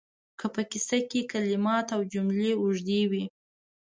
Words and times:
که 0.39 0.45
په 0.53 0.61
کیسه 0.71 0.99
کې 1.09 1.21
کلمات 1.31 1.87
او 1.95 2.01
جملې 2.13 2.51
اوږدې 2.61 3.01
وي 3.11 3.23